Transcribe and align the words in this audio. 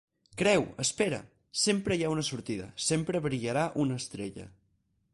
Creu! 0.41 0.63
Espera! 0.83 1.19
Sempre 1.65 1.97
hi 1.99 2.05
ha 2.07 2.11
una 2.15 2.25
sortida. 2.31 2.73
Sempre 2.89 3.25
brillarà 3.29 3.71
una 3.85 4.03
estrella. 4.05 4.53